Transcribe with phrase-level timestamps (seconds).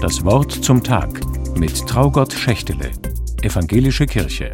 [0.00, 1.20] Das Wort zum Tag
[1.56, 2.92] mit Traugott Schächtele,
[3.40, 4.50] Evangelische Kirche.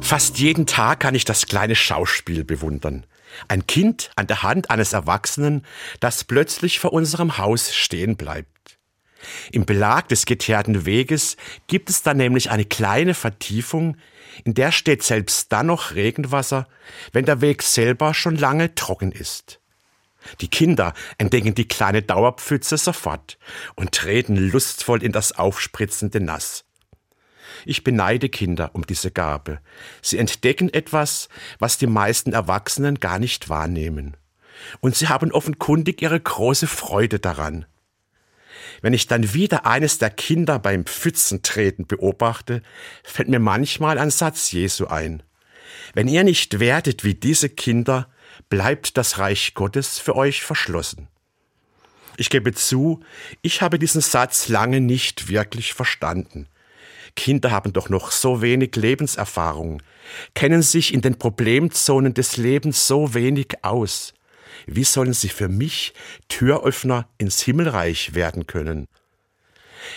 [0.00, 3.04] Fast jeden Tag kann ich das kleine Schauspiel bewundern.
[3.46, 5.66] Ein Kind an der Hand eines Erwachsenen,
[6.00, 8.78] das plötzlich vor unserem Haus stehen bleibt.
[9.52, 11.36] Im Belag des geteerten Weges
[11.66, 13.98] gibt es dann nämlich eine kleine Vertiefung,
[14.44, 16.66] in der steht selbst dann noch Regenwasser,
[17.12, 19.60] wenn der Weg selber schon lange trocken ist.
[20.40, 23.38] Die Kinder entdecken die kleine Dauerpfütze sofort
[23.76, 26.64] und treten lustvoll in das aufspritzende Nass.
[27.64, 29.60] Ich beneide Kinder um diese Gabe.
[30.02, 34.16] Sie entdecken etwas, was die meisten Erwachsenen gar nicht wahrnehmen.
[34.80, 37.66] Und sie haben offenkundig ihre große Freude daran.
[38.80, 42.62] Wenn ich dann wieder eines der Kinder beim Pfützentreten beobachte,
[43.02, 45.22] fällt mir manchmal ein Satz Jesu ein.
[45.94, 48.08] Wenn ihr nicht werdet wie diese Kinder,
[48.48, 51.08] bleibt das Reich Gottes für euch verschlossen.
[52.16, 53.00] Ich gebe zu,
[53.42, 56.48] ich habe diesen Satz lange nicht wirklich verstanden.
[57.14, 59.82] Kinder haben doch noch so wenig Lebenserfahrung,
[60.34, 64.14] kennen sich in den Problemzonen des Lebens so wenig aus.
[64.66, 65.94] Wie sollen sie für mich
[66.28, 68.86] Türöffner ins Himmelreich werden können?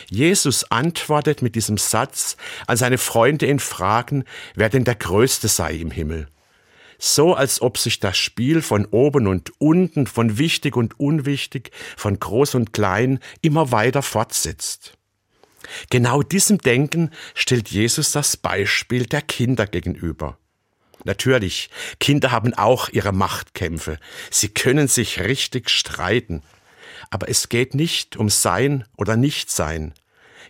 [0.09, 4.23] Jesus antwortet mit diesem Satz, als seine Freunde ihn fragen,
[4.55, 6.27] wer denn der Größte sei im Himmel.
[7.03, 12.19] So als ob sich das Spiel von oben und unten, von wichtig und unwichtig, von
[12.19, 14.99] groß und klein immer weiter fortsetzt.
[15.89, 20.37] Genau diesem Denken stellt Jesus das Beispiel der Kinder gegenüber.
[21.03, 23.97] Natürlich, Kinder haben auch ihre Machtkämpfe.
[24.29, 26.43] Sie können sich richtig streiten.
[27.09, 29.95] Aber es geht nicht um Sein oder Nichtsein.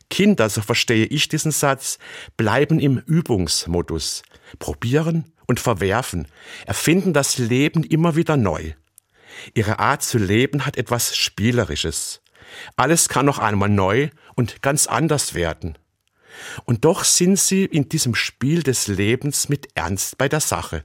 [0.10, 1.98] Kinder, so verstehe ich diesen Satz,
[2.38, 4.24] bleiben im Übungsmodus.
[4.60, 6.28] Probieren und verwerfen,
[6.66, 8.74] erfinden das Leben immer wieder neu.
[9.54, 12.22] Ihre Art zu leben hat etwas Spielerisches.
[12.76, 15.78] Alles kann noch einmal neu und ganz anders werden.
[16.66, 20.84] Und doch sind sie in diesem Spiel des Lebens mit Ernst bei der Sache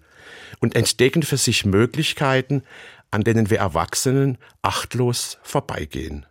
[0.61, 2.63] und entdecken für sich Möglichkeiten,
[3.11, 6.27] an denen wir Erwachsenen achtlos vorbeigehen.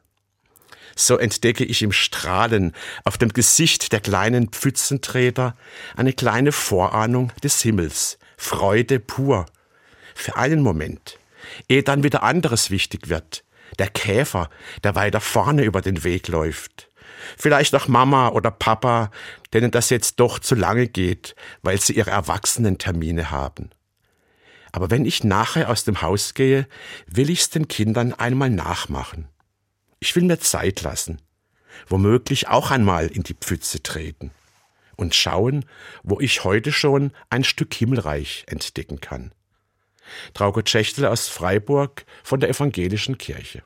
[0.96, 2.72] So entdecke ich im Strahlen
[3.04, 5.56] auf dem Gesicht der kleinen Pfützentreter
[5.96, 9.46] eine kleine Vorahnung des Himmels, Freude pur.
[10.16, 11.20] Für einen Moment,
[11.68, 13.44] ehe dann wieder anderes wichtig wird,
[13.78, 14.50] der Käfer,
[14.84, 16.90] der weiter vorne über den Weg läuft,
[17.38, 19.12] Vielleicht auch Mama oder Papa,
[19.54, 23.70] denen das jetzt doch zu lange geht, weil sie ihre Erwachsenentermine haben.
[24.72, 26.68] Aber wenn ich nachher aus dem Haus gehe,
[27.08, 29.28] will ich's den Kindern einmal nachmachen.
[30.06, 31.20] Ich will mir Zeit lassen,
[31.88, 34.30] womöglich auch einmal in die Pfütze treten
[34.96, 35.66] und schauen,
[36.04, 39.34] wo ich heute schon ein Stück Himmelreich entdecken kann.
[40.36, 43.64] Trauke Schächtel aus Freiburg von der Evangelischen Kirche.